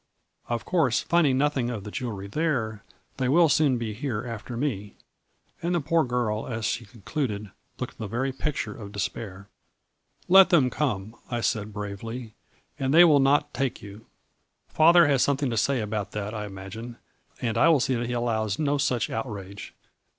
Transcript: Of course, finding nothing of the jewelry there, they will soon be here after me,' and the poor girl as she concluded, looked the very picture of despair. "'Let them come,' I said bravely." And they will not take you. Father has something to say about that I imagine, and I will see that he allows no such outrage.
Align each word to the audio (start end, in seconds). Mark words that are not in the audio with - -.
Of 0.49 0.65
course, 0.65 1.01
finding 1.01 1.37
nothing 1.37 1.69
of 1.69 1.83
the 1.83 1.91
jewelry 1.91 2.25
there, 2.25 2.83
they 3.17 3.29
will 3.29 3.47
soon 3.49 3.77
be 3.77 3.93
here 3.93 4.25
after 4.25 4.57
me,' 4.57 4.97
and 5.61 5.75
the 5.75 5.79
poor 5.79 6.03
girl 6.03 6.47
as 6.47 6.65
she 6.65 6.85
concluded, 6.85 7.51
looked 7.77 7.99
the 7.99 8.07
very 8.07 8.31
picture 8.31 8.73
of 8.75 8.91
despair. 8.93 9.47
"'Let 10.27 10.49
them 10.49 10.71
come,' 10.71 11.15
I 11.29 11.41
said 11.41 11.71
bravely." 11.71 12.33
And 12.79 12.95
they 12.95 13.03
will 13.03 13.19
not 13.19 13.53
take 13.53 13.83
you. 13.83 14.07
Father 14.69 15.05
has 15.05 15.21
something 15.21 15.51
to 15.51 15.55
say 15.57 15.81
about 15.81 16.13
that 16.13 16.33
I 16.33 16.45
imagine, 16.47 16.97
and 17.39 17.55
I 17.55 17.69
will 17.69 17.79
see 17.79 17.93
that 17.93 18.07
he 18.07 18.13
allows 18.13 18.57
no 18.57 18.79
such 18.79 19.11
outrage. 19.11 19.75